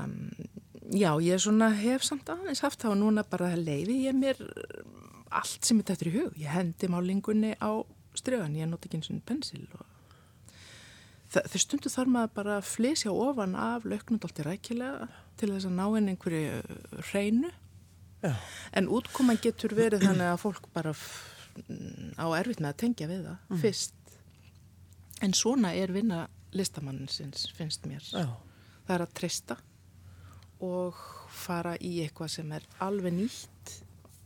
[0.92, 4.40] já, ég svona hef samt aðeins haft og núna bara leiði ég mér
[5.28, 7.84] allt sem er þetta í hug ég hendi málingunni á
[8.16, 9.87] strögan ég noti ekki eins og pensil og
[11.32, 15.86] þau stundu þarf maður bara að flysja ofan af lauknundolti rækilega til þess að ná
[15.98, 16.60] inn einhverju
[17.10, 17.52] hreinu.
[18.18, 18.32] Já,
[18.74, 20.94] en útkoman getur verið þannig að fólk bara
[22.18, 23.94] á erfitt með að tengja við það fyrst.
[25.22, 26.24] En svona er vinna
[26.56, 28.02] listamanninsins finnst mér.
[28.10, 28.26] Já,
[28.86, 29.58] það er að treysta
[30.64, 30.98] og
[31.30, 33.74] fara í eitthvað sem er alveg nýtt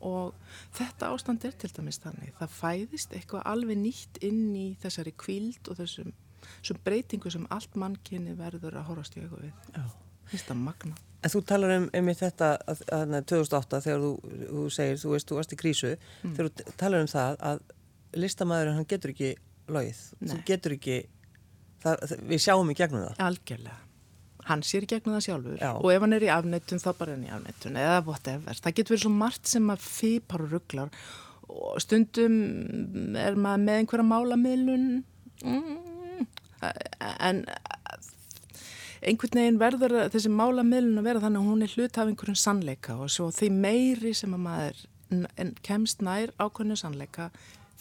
[0.02, 0.34] og
[0.74, 2.32] þetta ástand er til dæmis þannig.
[2.38, 6.12] Það fæðist eitthvað alveg nýtt inn í þessari kvíld og þessum,
[6.59, 9.52] þessum breytingu sem allt mannkinni verður að horfast í auku við.
[9.76, 9.85] Já.
[10.33, 10.94] finnst það magna.
[11.22, 14.12] En þú talar um einmitt þetta að, að, að 2008 þegar þú,
[14.50, 15.90] þú segir, þú veist, þú varst í krísu,
[16.24, 17.61] þegar þú talar um það að
[18.22, 19.31] listamæðurinn hann getur ekki
[19.72, 20.00] logið,
[20.33, 20.96] þú getur ekki,
[21.85, 23.22] það, við sjáum í gegnum það.
[23.28, 23.78] algjörlega.
[24.48, 25.68] Hann sér gegnum það sjálfur Já.
[25.78, 28.74] og ef hann er í afnettun þá bara er hann í afnettun eða whatever, það
[28.81, 30.90] getur verið svo margt sem að fýpar og rugglar
[31.52, 32.37] og stundum
[33.22, 34.87] er maður með einhverja málamiðlun.
[35.46, 35.78] Mm,
[36.62, 37.44] en
[39.03, 42.96] einhvern veginn verður þessi málamiðlun að vera þannig að hún er hlut af einhverjum sannleika
[43.03, 44.85] og svo því meiri sem að maður
[45.66, 47.31] kemst nær ákveðinu sannleika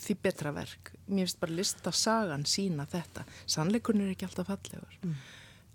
[0.02, 0.91] því betra verk.
[1.08, 3.26] Mér finnst bara lista sagan sína þetta.
[3.46, 4.98] Sannleikurinn er ekki alltaf fallegur.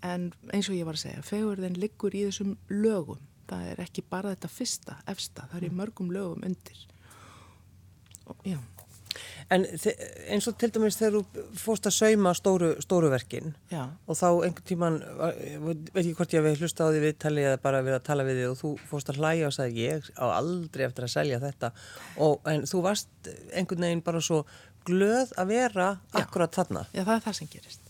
[0.05, 3.21] En eins og ég var að segja, fegurðin liggur í þessum lögum.
[3.47, 6.81] Það er ekki bara þetta fyrsta, efsta, það er í mörgum lögum undir.
[8.27, 8.59] Og, já,
[9.53, 14.19] En eins og til dæmis þegar þú fórst að sauma stóru, stóru verkin já, og
[14.19, 14.97] þá einhvern tíman,
[15.63, 18.41] veit ekki hvort ég hef hlusta á því viðtali eða bara verið að tala við
[18.41, 21.71] þig og þú fórst að hlæja og sagði ég á aldrei eftir að selja þetta
[22.27, 24.43] og en þú varst einhvern veginn bara svo
[24.87, 26.21] glöð að vera Já.
[26.21, 26.85] akkurat þarna.
[26.93, 27.81] já, það er það sem gerist.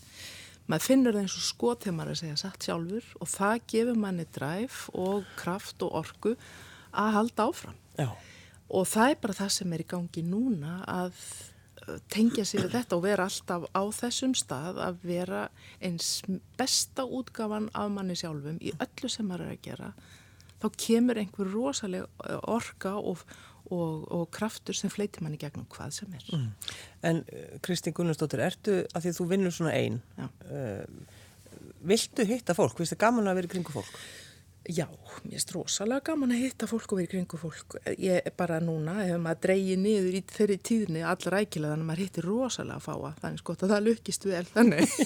[0.68, 3.60] Maður finnur það eins og skot þegar maður er að segja satt sjálfur og það
[3.72, 6.34] gefur manni dræf og kraft og orku
[6.92, 7.78] að halda áfram.
[7.96, 8.10] Já.
[8.76, 12.98] Og það er bara það sem er í gangi núna að uh, tengja við þetta
[12.98, 15.44] og vera alltaf á þessum stað að vera
[15.80, 16.22] eins
[16.60, 19.92] besta útgafan af manni sjálfum í öllu sem maður er að gera.
[20.58, 23.24] Þá kemur einhver rosaleg uh, orka og,
[23.70, 26.28] og, og kraftur sem fleitir manni gegnum hvað sem er.
[26.34, 26.50] Mm.
[27.08, 30.84] En uh, Kristín Gunnarsdóttir, ertu að því að þú vinnur svona einn, uh,
[31.88, 32.80] viltu hitta fólk?
[32.82, 34.00] Vist þið gaman að vera kringu fólk?
[34.68, 34.86] Já,
[35.24, 37.78] mér er rosalega gaman að hitta fólk og vera í kringu fólk.
[37.96, 41.90] Ég er bara núna, ef maður dreigir niður í þeirri tíðni allra rækilega, þannig að
[41.92, 43.12] maður hittir rosalega að fáa.
[43.22, 44.96] Þannig sko að það lukkist vel þannig.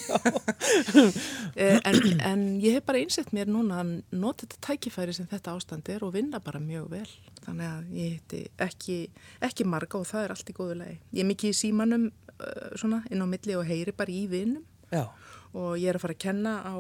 [1.61, 5.53] Eh, en, en ég hef bara einsett mér núna að nota þetta tækifæri sem þetta
[5.57, 7.09] ástand er og vinna bara mjög vel.
[7.43, 8.97] Þannig að ég hitti ekki,
[9.43, 10.97] ekki marga og það er allt í góðu lagi.
[11.11, 14.63] Ég er mikið í símanum uh, svona inn á milli og heyri bara í vinum
[14.91, 15.05] Já.
[15.53, 16.75] og ég er að fara að kenna á,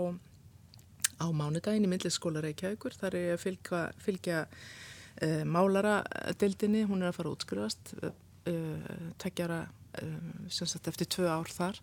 [1.21, 2.95] á mánudaginn í myndlisskóla Reykjavíkur.
[2.97, 8.89] Þar er ég að fylgja, fylgja uh, málara-deildinni, hún er að fara að útskrifast, uh,
[9.21, 9.61] tekjara
[10.01, 11.79] um, sem sagt eftir tvö ár þar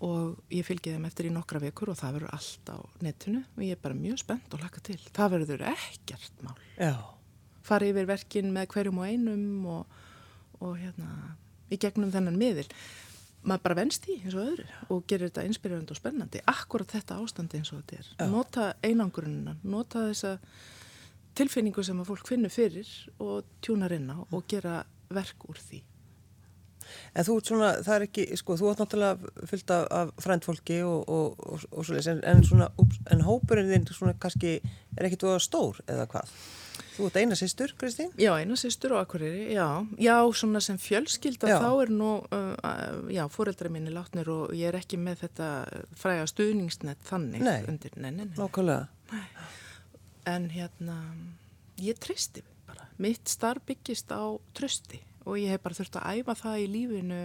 [0.00, 3.64] og ég fylgi þeim eftir í nokkra vekur og það verður allt á netinu og
[3.66, 4.96] ég er bara mjög spennt og laka til.
[5.12, 6.56] Það verður ekkert mál.
[6.80, 6.94] Já.
[7.66, 9.98] Fari yfir verkin með hverjum og einum og,
[10.64, 11.36] og hérna
[11.70, 12.66] í gegnum þennan miðil.
[13.40, 16.42] Maður bara venst í eins og öðru og gerir þetta inspirerandi og spennandi.
[16.50, 18.10] Akkurat þetta ástandi eins og þetta er.
[18.18, 18.26] Já.
[18.28, 20.34] Nota einangrunina, nota þessa
[21.38, 22.90] tilfinningu sem að fólk finnur fyrir
[23.22, 24.82] og tjúnar inn á og gera
[25.14, 25.80] verk úr því.
[27.14, 30.80] En þú ert svona, það er ekki, sko, þú ert náttúrulega fyllt af, af frændfólki
[30.86, 34.56] og, og, og, og svo leiðis, en, en svona, ups, en hópurinn þinn svona kannski
[34.60, 36.34] er ekkit þú að stór eða hvað?
[37.00, 38.10] Þú ert eina sýstur, Kristín?
[38.20, 39.86] Já, eina sýstur og akkurýri, já.
[39.96, 41.56] Já, svona sem fjölskylda Já.
[41.62, 45.48] þá er nú, uh, já, fóreldra minni látnir og ég er ekki með þetta
[45.96, 47.62] fræga stuðningsnett þannig Nei.
[47.72, 48.36] undir, nei, nei, nei.
[48.36, 48.90] Nákvæmlega.
[50.28, 50.98] En hérna,
[51.80, 52.84] ég tristi bara.
[53.00, 57.22] Mitt starf byggist á trösti og ég hef bara þurft að æfa það í lífinu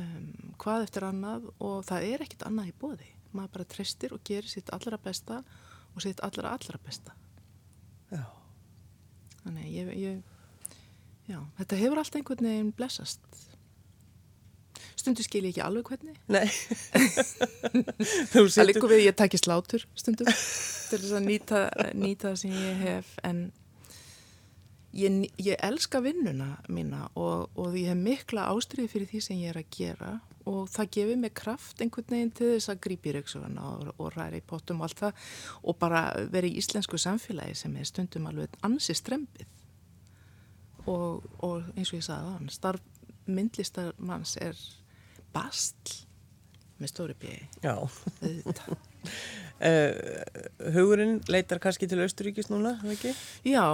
[0.00, 3.12] um, hvað eftir annað og það er ekkit annað í bóði.
[3.36, 5.42] Maður bara tristir og gerir sitt allra besta
[5.92, 7.12] og sitt allra allra besta.
[8.08, 8.24] Já.
[9.46, 10.72] Þannig ég, ég,
[11.30, 13.22] já, þetta hefur allt einhvern veginn blessast.
[14.96, 16.16] Stundu skil ég ekki alveg hvernig.
[16.26, 16.48] Nei.
[18.32, 21.62] Það líkur við ég takki slátur stundum til þess að nýta,
[21.94, 23.44] nýta það sem ég hef en
[24.96, 29.52] ég, ég elska vinnuna mína og, og ég hef mikla ástriði fyrir því sem ég
[29.52, 30.12] er að gera
[30.46, 34.40] og það gefur mig kraft einhvern veginn til þess að grípi rauksugana og, og ræri
[34.40, 35.28] í pottum og allt það
[35.62, 39.46] og bara vera í íslensku samfélagi sem er stundum alveg ansi strempið
[40.86, 42.92] og, og eins og ég sagði starf
[43.26, 44.58] myndlistarmanns er
[45.34, 46.04] bastl
[46.76, 47.72] með stóri bjögi, já.
[47.72, 48.76] auðvitað.
[49.56, 49.92] Uh,
[50.74, 53.12] hugurinn leitar kannski til Austuríkis núna, eða ekki?
[53.48, 53.64] Já,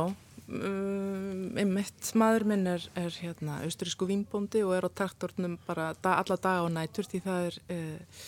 [0.47, 6.21] um, einmitt maður minn er, er hérna austurísku vínbóndi og er á traktornum bara da,
[6.21, 8.21] alla daga og nætur því það er uh,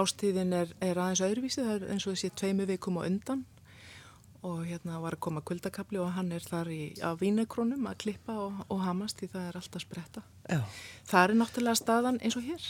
[0.00, 3.44] ástíðin er, er aðeins öðruvísi, það er eins og þessi tveimu vikum á undan
[4.44, 8.36] og hérna var að koma kuldakabli og hann er þar í, á vínekrónum að klippa
[8.46, 10.24] og, og hamast því það er alltaf spretta.
[10.50, 10.60] Já.
[11.08, 12.66] Það er náttúrulega staðan eins og hér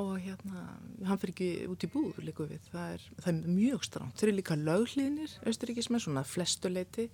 [0.00, 0.64] og hérna,
[1.04, 4.16] hann fyrir ekki út í búð líka við, það er, það er mjög stránt.
[4.16, 7.08] Þeir eru líka löglínir, austuríkismenn, svona flestuleiti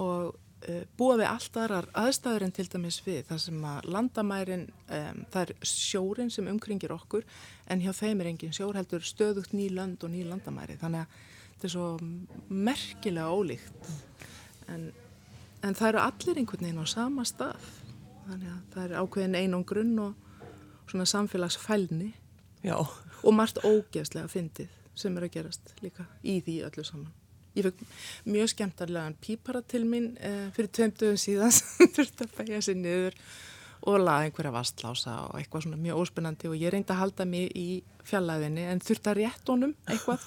[0.00, 4.68] og uh, búa við allt aðrar aðstæður en til dæmis við, það sem að landamærin,
[4.92, 7.24] um, það er sjórin sem umkringir okkur,
[7.72, 11.20] en hjá þeim er engin sjór heldur stöðugt ný lönd og ný landamæri, þannig að
[11.54, 11.90] þetta er svo
[12.48, 13.92] merkilega ólíkt.
[14.68, 14.90] En,
[15.64, 17.70] en það eru allir einhvern veginn á sama stað.
[18.28, 20.26] Þannig að það er ákveðin einangrunn og
[20.90, 22.12] svona samfélagsfælni
[22.66, 22.76] Já.
[22.80, 27.12] og margt ógeðslega fyndið sem er að gerast líka í því öllu saman.
[27.56, 27.80] Ég fekk
[28.30, 33.16] mjög skemmtarlegan pípara til mín eh, fyrir tveimtuðum síðan sem þurfti að bæja sér niður
[33.88, 37.52] og laði einhverja vastlása og eitthvað svona mjög óspennandi og ég reyndi að halda mig
[37.56, 37.68] í
[38.10, 40.26] fjallaðinni en þurfti að rétt honum eitthvað.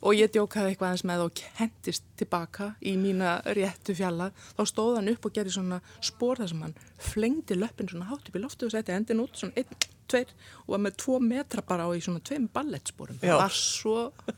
[0.00, 4.96] Og ég djókaði eitthvað eins með og kendist tilbaka í mína réttu fjallað þá stóð
[5.00, 6.78] hann upp og gerði svona spór þar sem hann
[7.10, 10.32] flengdi löppin svona hátt upp í loftu og setti hendin út svona einn, tveir
[10.64, 13.34] og var með tvo metra bara á í svona tveim ballettspórum Já.
[13.34, 13.96] það var svo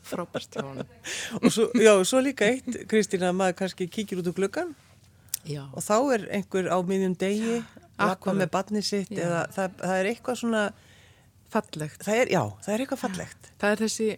[0.09, 0.81] frábært hjá hann
[1.43, 4.73] Og svo, já, svo líka eitt, Kristín, að maður kannski kíkir út úr gluggan
[5.47, 7.59] Já, og þá er einhver á miðjum degi,
[7.99, 9.21] lappa með barnið sitt Já.
[9.25, 10.63] eða það, það er eitthvað svona,
[11.49, 13.49] fallegt það er, já, það er eitthvað fallegt.
[13.61, 14.09] Það er þessi,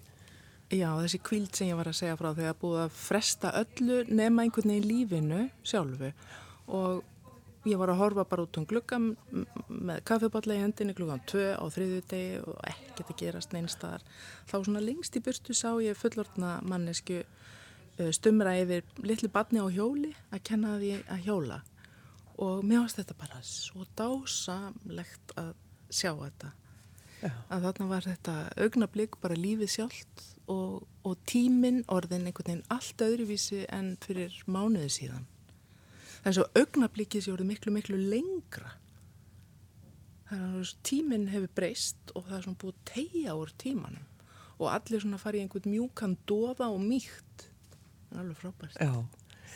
[0.71, 4.45] já, þessi kvíld sem ég var að segja frá þegar búið að fresta öllu nema
[4.45, 6.11] einhvern veginn í lífinu sjálfu
[6.71, 7.07] og
[7.69, 9.11] ég var að horfa bara út um gluggan
[9.69, 14.05] með kaffiballa í hendinni gluggan 2 á þriðju degi og ekkert að gerast neinstaðar.
[14.49, 19.67] Þá svona lengst í burtu sá ég fullortna mannesku uh, stumra yfir litlu badni á
[19.69, 21.59] hjóli að kenna því að hjóla
[22.37, 25.53] og mér varst þetta bara svo dásamlegt að
[25.91, 26.53] sjá þetta
[27.21, 33.03] að þarna var þetta augnablík bara lífið sjálft og, og tíminn orðin einhvern veginn allt
[33.05, 35.27] öðruvísi en fyrir mánuði síðan.
[36.25, 38.73] Er svo augnablíkið sem orðið miklu, miklu lengra.
[40.31, 44.07] Er svo tíminn hefur breyst og það er svona búið að tegja úr tímanum
[44.61, 47.47] og allir svona farið í einhvern mjúkan doða og mýkt.
[48.11, 48.77] Er alveg frábært.
[48.77, 48.93] Já,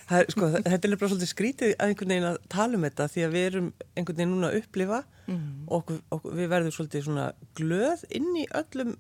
[0.10, 3.24] er, sko, þetta er bara svolítið skrítið að einhvern veginn að tala um þetta því
[3.26, 5.64] að við erum einhvern veginn núna að upplifa Mm.
[5.66, 7.24] og okkur, okkur, við verðum svolítið svona
[7.58, 8.92] glöð inn í öllum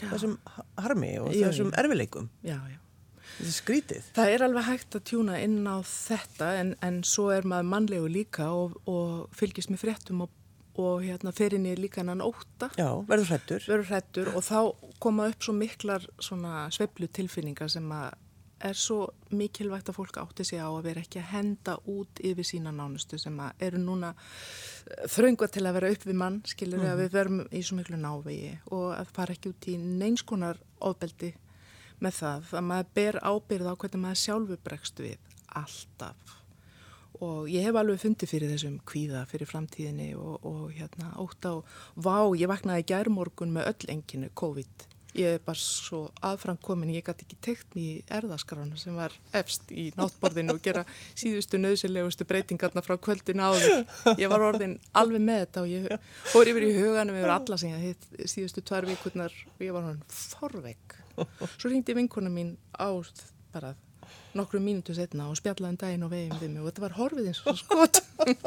[0.00, 0.06] Já.
[0.14, 0.38] þessum
[0.80, 2.30] harmi og Já, þessum erfileikum.
[2.42, 2.56] Já.
[3.34, 4.06] Þetta er skrítið.
[4.16, 8.08] Það er alveg hægt að tjúna inn á þetta en, en svo er maður mannlegu
[8.08, 10.32] líka og, og fylgist með fréttum og,
[10.80, 14.58] og hérna, fer inn í líka hennan óta, Já, verður hrættur og þá
[15.04, 18.14] koma upp svo miklar svona sveiflu tilfinningar sem að
[18.62, 22.46] er svo mikilvægt að fólk átti sig á að vera ekki að henda út yfir
[22.46, 26.92] sína nánustu sem eru núna eh, þraunga til að vera upp við mann, skilur mm.
[26.92, 31.34] að við verum í svo miklu návegi og að fara ekki út í neinskonar ofbeldi
[32.02, 36.40] með það, að maður ber ábyrð á hvernig maður sjálfu bregst við alltaf.
[37.22, 41.62] Og ég hef alveg fundið fyrir þessum kvíða fyrir framtíðinni og, og hérna ótt á,
[41.94, 47.26] vá, ég vaknaði gærmorgun með öll enginu COVID ég er bara svo aðframkomin ég gæti
[47.26, 52.96] ekki mér í erðaskrana sem var efst í náttborðinu og gera síðustu nöðsilegustu breytingarna frá
[52.98, 53.84] kvöldin áður.
[54.20, 57.72] Ég var orðin alveg með þetta og ég fór yfir í huganum yfir alla sem
[57.74, 62.90] ég hitt síðustu tvær vikurnar og ég var hann forvegg svo ringdi vinkona mín á
[63.54, 63.74] bara
[64.34, 67.28] nokkru mínutu setna og spjallaði um daginn og veginn við mig og þetta var horfið
[67.30, 68.00] eins og skot.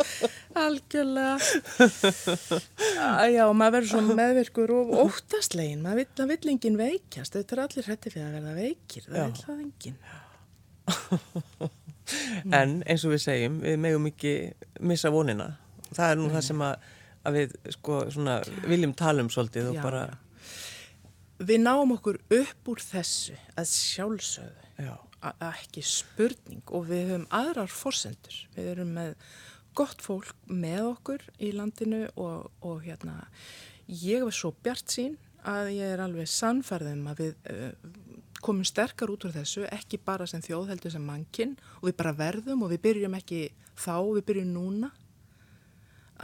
[0.66, 1.36] Algjörlega.
[3.32, 7.88] Já, maður verður svo meðvirkur og óttastlegin, maður vill, vill engin veikjast, þetta er allir
[7.88, 9.08] hrætti fyrir að verða veikir.
[9.08, 9.98] Það vil það engin
[12.58, 14.36] En eins og við segjum, við megum ekki
[14.88, 15.50] missa vonina,
[15.92, 16.36] það er nú Nei.
[16.38, 16.88] það sem að,
[17.28, 20.16] að við sko svona viljum tala um svolítið og já, bara já.
[21.48, 24.64] Við náum okkur upp úr þessu að sjálfsögðu.
[24.82, 24.96] Já
[25.50, 28.42] ekki spurning og við höfum aðrar fórsendur.
[28.56, 29.14] Við erum með
[29.78, 33.28] gott fólk með okkur í landinu og, og hérna
[33.88, 37.92] ég var svo bjart sín að ég er alveg sannferðum að við uh,
[38.44, 42.66] komum sterkar út úr þessu, ekki bara sem þjóðheldur sem mannkinn og við bara verðum
[42.66, 43.42] og við byrjum ekki
[43.78, 44.92] þá, við byrjum núna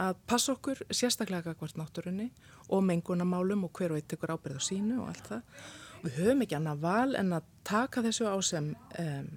[0.00, 2.28] að passa okkur sérstaklega hvert náttúrunni
[2.74, 5.66] og mengunamálum og hver og eitt ykkur ábyrð á sínu og allt það
[6.04, 9.28] við höfum ekki annað val en að taka þessu á sem um,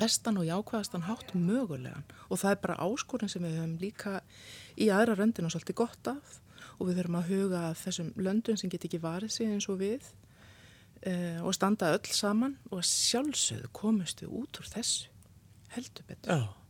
[0.00, 4.16] bestan og jákvæðastan hátt mögulegan og það er bara áskorinn sem við höfum líka
[4.74, 6.40] í aðra röndinu svolítið gott af
[6.78, 10.08] og við höfum að huga þessum löndun sem get ekki varið sig eins og við
[11.06, 15.10] uh, og standa öll saman og sjálfsögðu komust við út úr þessu
[15.72, 16.34] heldur betur.
[16.34, 16.61] Já.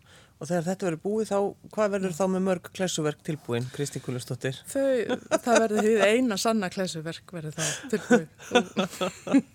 [0.42, 1.36] Og þegar þetta verður búið þá,
[1.70, 4.56] hvað verður þá með mörg klessuverk tilbúin, Kristi Kulustóttir?
[4.66, 8.24] Þau, það verður því eina sanna klessuverk verður þá tilbúin.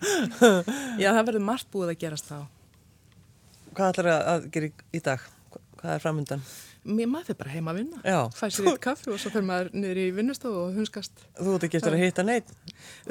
[1.03, 2.37] Já, það verður margt búið að gerast þá.
[3.73, 5.25] Hvað ætlar að gera í dag?
[5.81, 6.45] Hvað er framöndan?
[6.87, 7.99] Mér maður fyrir bara heima að vinna.
[8.07, 8.21] Já.
[8.37, 11.25] Fæ sér eitt kaffi og svo fyrir maður niður í vinnustofu og hunskast.
[11.35, 12.55] Þú ert ekki eftir að hitta neitt?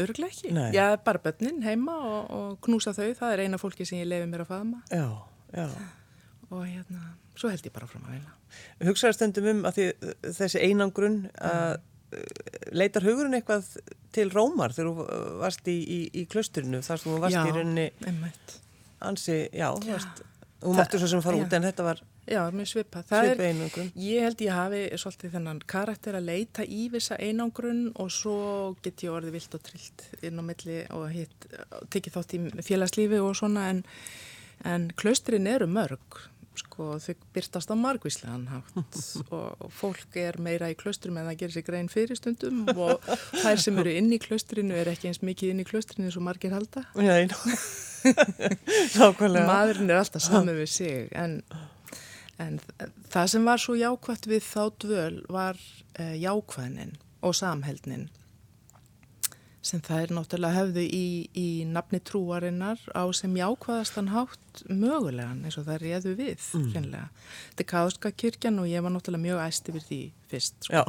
[0.01, 0.55] Örglega ekki.
[0.57, 0.71] Nei.
[0.73, 3.13] Já, bara börnin heima og, og knúsa þau.
[3.21, 4.81] Það er eina fólki sem ég lefi mér að faðma.
[4.89, 5.07] Já,
[5.53, 5.69] já.
[6.49, 7.05] Og hérna
[7.37, 8.35] svo held ég bara fram að vilja.
[8.89, 9.87] Hugsaður stundum um að því,
[10.39, 12.27] þessi einangrun að mm.
[12.81, 13.71] leitar hugurinn eitthvað
[14.17, 15.07] til Rómar þegar þú
[15.43, 18.59] varst í, í, í klusturinu þar sem þú varst já, í rauninni einmitt.
[19.05, 19.97] ansi, já, já.
[19.97, 20.23] Varst,
[20.63, 23.05] þú mættu svo sem fara út en þetta var Já, mér svipa.
[23.07, 23.41] Það er,
[24.03, 28.39] ég held ég hafi svolítið þennan karakter að leita í vissa einangrun og svo
[28.83, 31.47] get ég orðið vilt og trillt inn á milli og hitt,
[31.95, 33.85] tekið þátt í félagslífi og svona en,
[34.67, 36.19] en klaustrin eru mörg
[36.61, 38.99] sko þau byrtast á margvíslegan hátt
[39.37, 43.07] og fólk er meira í klöstrum en það gerir sig grein fyrir stundum og
[43.43, 46.27] þær sem eru inn í klöstrinu er ekki eins mikið inn í klöstrinu eins og
[46.27, 46.85] margir halda.
[46.97, 47.15] Já,
[49.51, 51.41] maðurinn er alltaf saman við sig en,
[52.43, 52.61] en
[53.13, 56.95] það sem var svo jákvæmt við þá dvöl var uh, jákvæðnin
[57.27, 58.07] og samheldnin
[59.67, 65.59] sem það er náttúrulega höfðu í, í nafni trúarinnar á sem jákvæðastan hátt mögulegan eins
[65.61, 66.69] og það réðu við mm.
[66.75, 67.09] hreinlega.
[67.49, 70.01] Þetta er Káðska kirkjan og ég var náttúrulega mjög æst yfir því
[70.31, 70.57] fyrst.
[70.69, 70.85] Sko.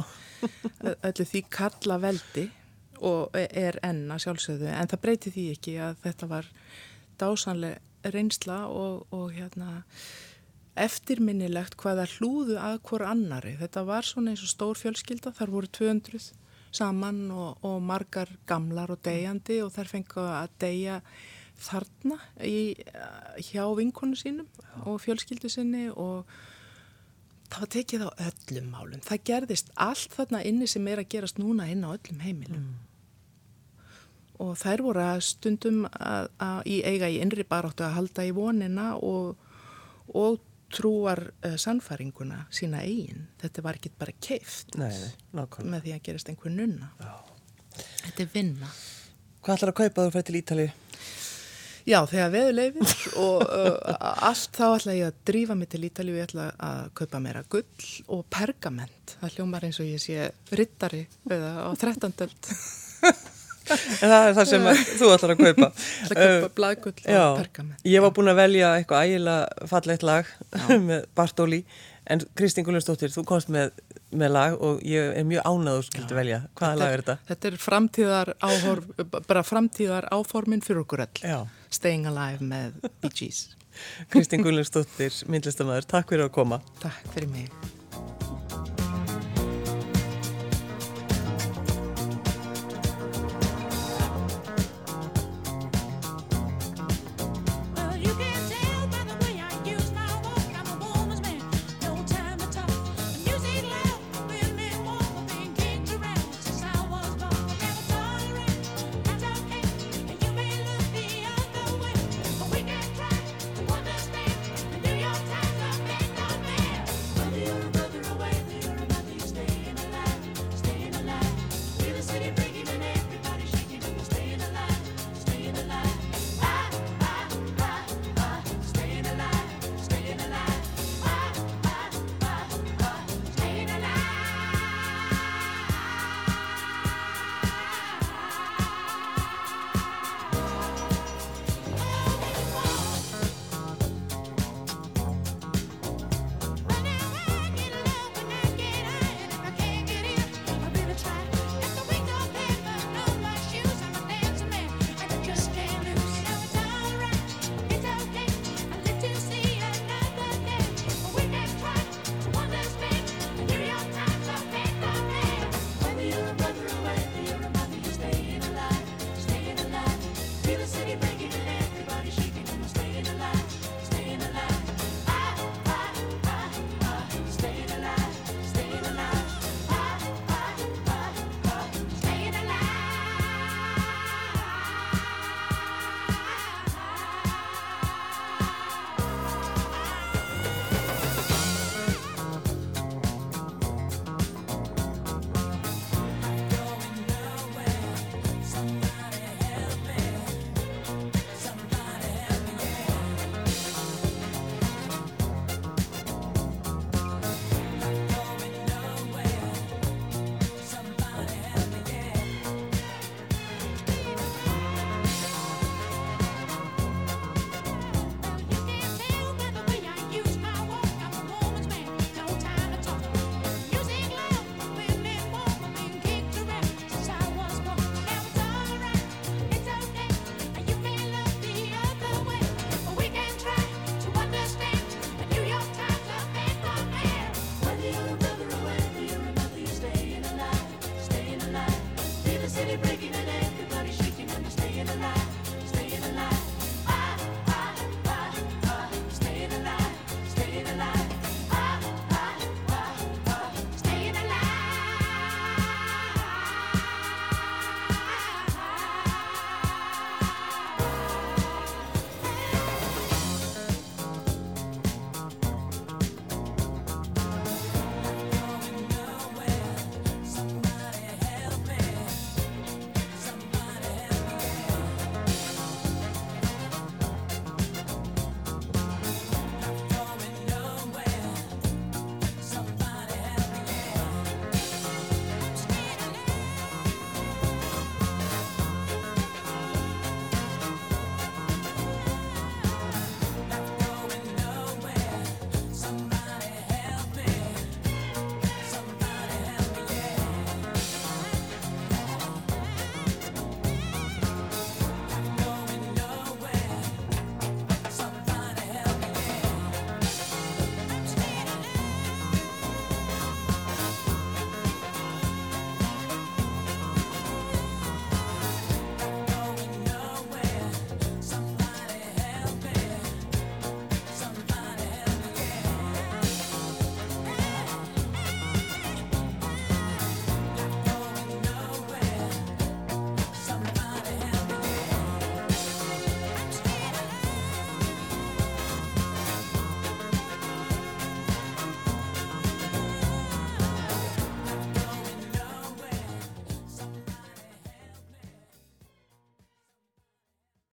[1.10, 2.46] Öllu því kalla veldi
[2.98, 6.50] og e, er enna sjálfsögðu en það breyti því ekki að þetta var
[7.18, 9.82] dásanlega reynsla og, og hérna
[10.78, 13.56] eftirminnilegt hvaða hlúðu að hver annari.
[13.58, 16.30] Þetta var svona eins og stór fjölskylda, þar voru 200
[16.74, 21.00] saman og, og margar gamlar og deyjandi og þær fengið að deyja
[21.58, 22.76] þarna í,
[23.48, 24.74] hjá vinkonu sínum Já.
[24.86, 26.28] og fjölskyldu sinni og
[27.48, 29.00] það var tekið á öllum málum.
[29.04, 32.68] Það gerðist allt þarna inni sem er að gerast núna inn á öllum heimilum.
[32.68, 32.84] Mm.
[34.44, 38.34] Og þær voru að stundum að, að í eiga í innri baráttu að halda í
[38.36, 39.40] vonina og,
[40.14, 40.38] og
[40.74, 43.26] trúar uh, sannfæringuna sína eigin.
[43.40, 46.92] Þetta var ekki bara keift með því að gerast einhver nunna.
[47.00, 47.14] Já.
[48.04, 48.70] Þetta er vinna.
[49.44, 50.68] Hvað ætlar að kaupa þú fyrir til Ítali?
[51.88, 53.94] Já, þegar veðu leifir og uh,
[54.28, 57.44] allt þá ætla ég að drífa mig til Ítali og ég ætla að kaupa meira
[57.48, 59.16] gull og pergament.
[59.22, 62.12] Það hljómar eins og ég sé rittari eða á 13.
[63.74, 67.86] en það er það sem þú ætlar að kaupa Það kaupa uh, bladgull og pergament
[67.88, 69.36] Ég var búin að velja eitthvað ægila
[69.70, 70.34] fallegt lag
[70.88, 71.62] með Bartóli
[72.08, 73.74] en Kristín Gullunstóttir, þú komst með
[74.16, 76.40] með lag og ég er mjög ánað og skildi velja.
[76.58, 77.16] Hvaða lag er þetta?
[77.28, 78.90] Þetta er framtíðar, áhorf,
[79.28, 81.04] bara framtíðar áformin fyrir okkur.
[81.20, 81.40] Já.
[81.68, 83.48] Staying Alive með Bee Gees.
[84.12, 86.62] Kristín Gullensdóttir, myndlistamæður, takk fyrir að koma.
[86.82, 87.76] Takk fyrir mig.